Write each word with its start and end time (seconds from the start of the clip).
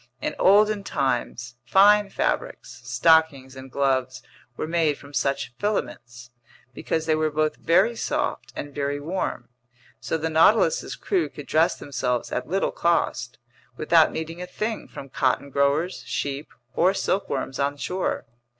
In 0.19 0.33
olden 0.39 0.83
times, 0.83 1.57
fine 1.63 2.09
fabrics, 2.09 2.81
stockings, 2.83 3.55
and 3.55 3.69
gloves 3.71 4.23
were 4.57 4.65
made 4.65 4.97
from 4.97 5.13
such 5.13 5.53
filaments, 5.59 6.31
because 6.73 7.05
they 7.05 7.13
were 7.13 7.29
both 7.29 7.57
very 7.57 7.95
soft 7.95 8.51
and 8.55 8.73
very 8.73 8.99
warm. 8.99 9.49
So 9.99 10.17
the 10.17 10.31
Nautilus's 10.31 10.95
crew 10.95 11.29
could 11.29 11.45
dress 11.45 11.75
themselves 11.77 12.31
at 12.31 12.47
little 12.49 12.71
cost, 12.71 13.37
without 13.77 14.11
needing 14.11 14.41
a 14.41 14.47
thing 14.47 14.87
from 14.87 15.07
cotton 15.07 15.51
growers, 15.51 16.01
sheep, 16.07 16.47
or 16.73 16.95
silkworms 16.95 17.59
on 17.59 17.77
shore. 17.77 18.25